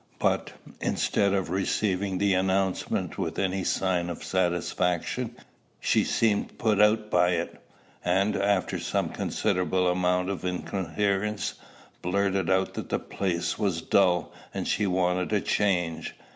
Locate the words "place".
12.97-13.59